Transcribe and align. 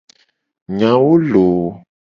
Nyawo 0.77 1.11
loooo. 1.29 1.69